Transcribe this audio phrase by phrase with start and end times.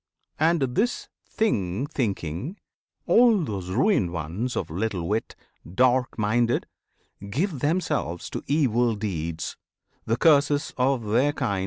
[0.39, 2.57] And, this thing thinking,
[3.05, 5.35] all those ruined ones Of little wit,
[5.75, 6.65] dark minded
[7.29, 9.57] give themselves To evil deeds,
[10.07, 11.59] the curses of their kind.